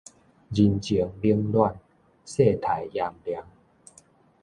[0.03, 0.17] 人情冷暖，世
[2.59, 3.25] 態炎涼